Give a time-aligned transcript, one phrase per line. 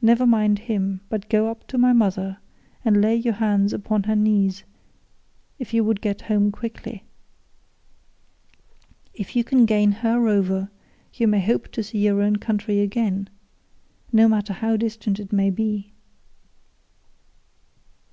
[0.00, 2.38] Never mind him, but go up to my mother,
[2.84, 4.62] and lay your hands upon her knees
[5.58, 7.02] if you would get home quickly.
[9.12, 10.70] If you can gain her over,
[11.14, 13.28] you may hope to see your own country again,
[14.12, 15.94] no matter how distant it may be."